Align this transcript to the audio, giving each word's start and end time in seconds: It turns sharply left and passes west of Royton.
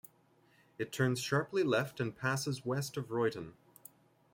It 0.79 0.91
turns 0.91 1.19
sharply 1.19 1.61
left 1.61 1.99
and 1.99 2.17
passes 2.17 2.65
west 2.65 2.97
of 2.97 3.09
Royton. 3.09 3.53